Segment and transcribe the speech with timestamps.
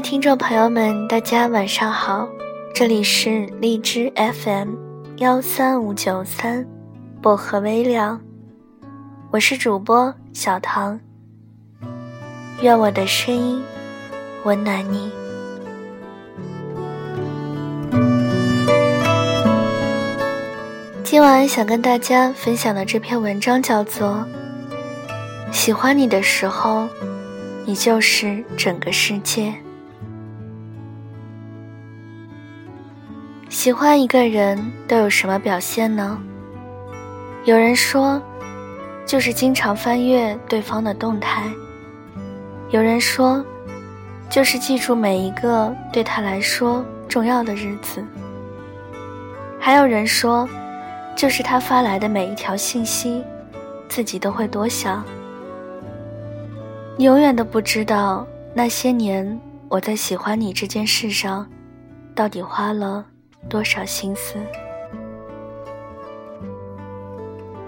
[0.00, 2.28] 听众朋友们，大家晚上好，
[2.72, 4.74] 这里是荔枝 FM
[5.16, 6.64] 幺三五九三
[7.20, 8.20] 薄荷微凉，
[9.32, 10.98] 我是主播小唐。
[12.62, 13.60] 愿我的声音
[14.44, 15.10] 温暖你。
[21.02, 24.24] 今晚想跟大家分享的这篇文章叫做
[25.52, 26.88] 《喜欢你的时候，
[27.64, 29.48] 你就是整个世界》。
[33.58, 36.16] 喜欢一个人都有什么表现呢？
[37.44, 38.22] 有人说，
[39.04, 41.50] 就是经常翻阅对方的动态；
[42.70, 43.44] 有人说，
[44.30, 48.00] 就是记住每一个对他来说重要的日子；
[49.58, 50.48] 还有人说，
[51.16, 53.24] 就是他发来的每一条信息，
[53.88, 55.04] 自己都会多想。
[56.96, 59.36] 你永远都不知道，那些年
[59.68, 61.44] 我在喜欢你这件事上，
[62.14, 63.04] 到底花了。
[63.48, 64.36] 多少心思？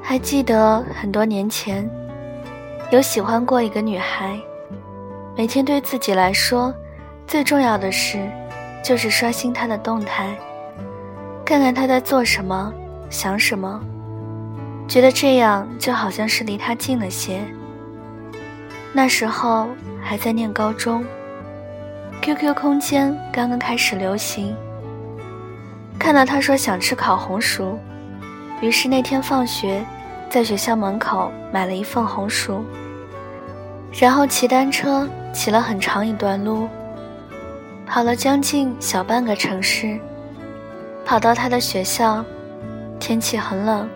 [0.00, 1.88] 还记得很多年前，
[2.90, 4.38] 有喜欢过一个女孩。
[5.36, 6.72] 每天对自己来说，
[7.26, 8.18] 最重要的事
[8.84, 10.36] 就是刷新她的动态，
[11.44, 12.72] 看看她在做什么，
[13.10, 13.80] 想什么，
[14.86, 17.40] 觉得这样就好像是离她近了些。
[18.92, 19.68] 那时候
[20.00, 21.04] 还在念高中
[22.22, 24.54] ，QQ 空间刚刚开始流行。
[26.04, 27.78] 看到他说想吃烤红薯，
[28.60, 29.82] 于是那天放学，
[30.28, 32.62] 在学校门口买了一份红薯，
[33.90, 36.68] 然后骑单车骑了很长一段路，
[37.86, 39.98] 跑了将近小半个城市，
[41.06, 42.22] 跑到他的学校。
[43.00, 43.88] 天气很冷，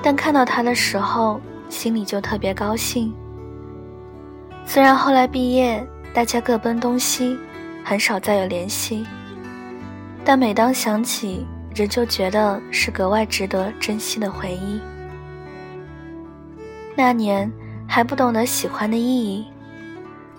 [0.00, 3.12] 但看到他的时候，心里就特别高兴。
[4.64, 5.84] 虽然后来毕业，
[6.14, 7.36] 大家各奔东西，
[7.84, 9.04] 很少再有联系。
[10.24, 14.80] 但每当想起，人就觉得是格外值得珍惜的回忆。
[16.94, 17.50] 那年
[17.88, 19.46] 还不懂得喜欢的意义，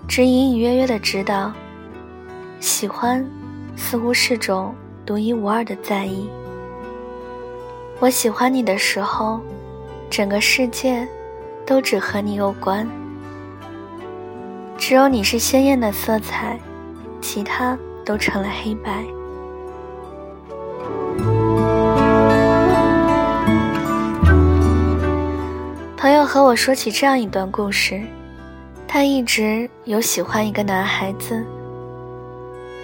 [0.08, 1.52] 只隐隐约约的知道，
[2.60, 3.26] 喜欢
[3.76, 6.28] 似乎是种独一无二的在意。
[7.98, 9.40] 我喜欢你的时候，
[10.08, 11.06] 整个世界
[11.66, 12.88] 都只和你有关，
[14.78, 16.58] 只有你是鲜艳的色彩，
[17.20, 19.04] 其他都成了黑白。
[26.02, 28.02] 朋友和我说起这样一段故事，
[28.88, 31.46] 他一直有喜欢一个男孩子。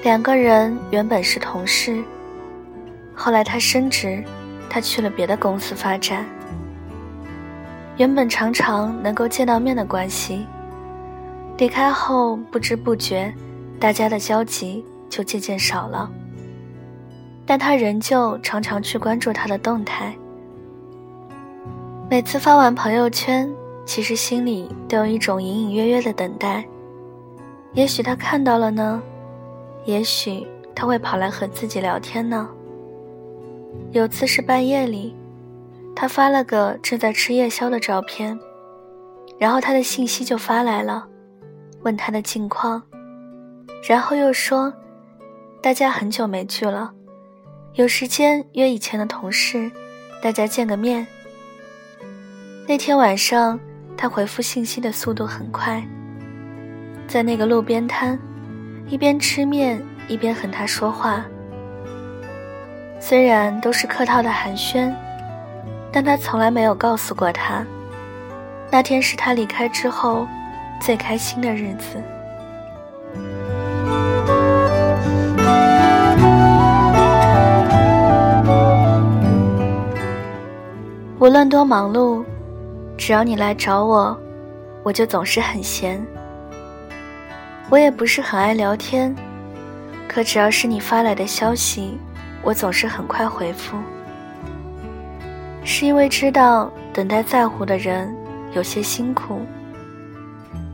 [0.04, 2.00] 两个人原本是同事，
[3.16, 4.22] 后来他升职，
[4.70, 6.24] 他去了别的公司发展。
[7.96, 10.46] 原本常常能够见到面的关系，
[11.56, 13.34] 离开后不知不觉，
[13.80, 16.08] 大家的交集就渐渐少了。
[17.44, 20.14] 但他仍旧常常去关注他的动态。
[22.10, 23.46] 每次发完朋友圈，
[23.84, 26.66] 其实心里都有一种隐隐约约的等待。
[27.74, 29.02] 也许他看到了呢，
[29.84, 32.48] 也许他会跑来和自己聊天呢。
[33.92, 35.14] 有次是半夜里，
[35.94, 38.40] 他发了个正在吃夜宵的照片，
[39.36, 41.06] 然后他的信息就发来了，
[41.82, 42.82] 问他的近况，
[43.86, 44.72] 然后又说，
[45.60, 46.90] 大家很久没聚了，
[47.74, 49.70] 有时间约以前的同事，
[50.22, 51.06] 大家见个面。
[52.70, 53.58] 那天晚上，
[53.96, 55.82] 他回复信息的速度很快。
[57.06, 58.18] 在那个路边摊，
[58.88, 61.24] 一边吃面一边和他说话。
[63.00, 64.92] 虽然都是客套的寒暄，
[65.90, 67.64] 但他从来没有告诉过他，
[68.70, 70.28] 那天是他离开之后
[70.78, 71.96] 最开心的日子。
[81.18, 82.22] 无论多忙碌。
[82.98, 84.18] 只要你来找我，
[84.82, 86.04] 我就总是很闲。
[87.70, 89.14] 我也不是很爱聊天，
[90.08, 91.96] 可只要是你发来的消息，
[92.42, 93.78] 我总是很快回复。
[95.62, 98.12] 是因为知道等待在乎的人
[98.52, 99.42] 有些辛苦，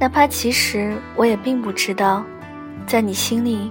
[0.00, 2.24] 哪怕其实我也并不知道，
[2.86, 3.70] 在你心里，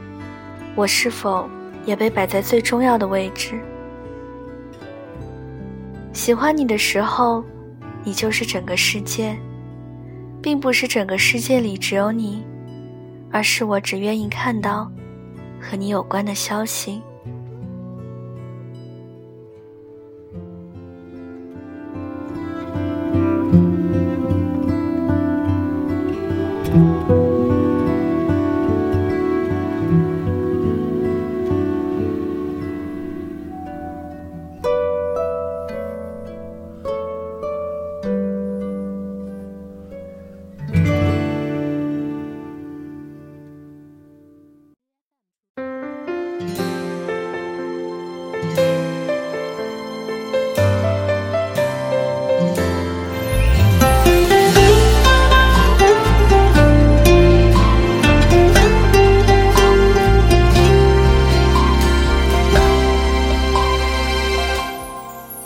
[0.75, 1.49] 我是否
[1.85, 3.59] 也被摆在最重要的位置。
[6.13, 7.43] 喜欢你的时候。
[8.03, 9.37] 你就是整个世界，
[10.41, 12.43] 并不是整个世界里只有你，
[13.31, 14.91] 而是我只愿意看到
[15.59, 17.01] 和你有关的消息。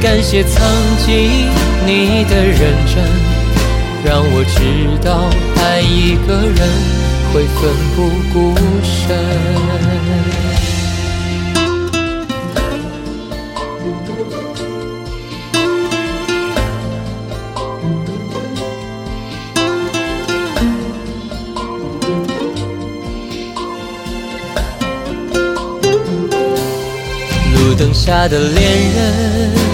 [0.00, 0.62] 感谢曾
[1.06, 1.14] 经
[1.86, 3.02] 你的认真，
[4.04, 6.58] 让我知道爱一个人
[7.32, 7.98] 会奋不
[8.32, 8.54] 顾
[8.84, 9.16] 身。
[27.54, 28.62] 路灯下的恋
[28.94, 29.73] 人。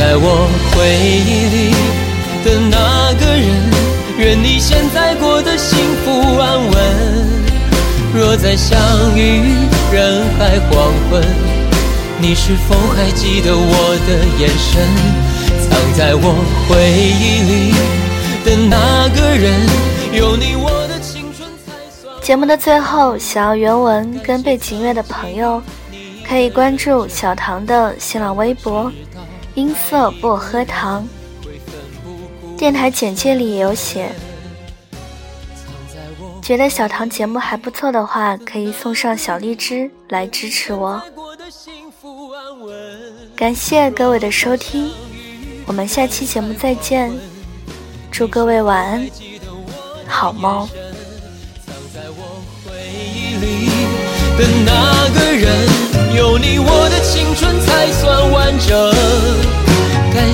[0.00, 1.74] 在我回忆里
[2.42, 3.70] 的那个人，
[4.16, 6.74] 愿你现在过得幸福安稳。
[8.14, 8.80] 若再相
[9.14, 9.42] 遇
[9.92, 11.22] 人海黄昏，
[12.18, 14.88] 你是否还记得我的眼神？
[15.68, 16.32] 藏在我
[16.66, 17.74] 回忆里
[18.42, 19.52] 的那个人，
[20.14, 22.10] 有你我的青春才算。
[22.22, 25.62] 节目的最后，想要原文跟背景乐的朋友，
[26.26, 28.90] 可以关注小唐的新浪微博。
[29.60, 31.06] 音色薄荷糖，
[32.56, 34.10] 电台简介里也有写。
[36.40, 40.98] 觉得小唐节目还不错的话，可以送上小荔枝来支持我。
[43.36, 44.90] 感谢各位的收听，
[45.66, 47.12] 我们下期节目再见，
[48.10, 49.06] 祝各位晚安，
[50.08, 50.66] 好梦。
[51.94, 53.38] 有
[55.50, 55.99] 你，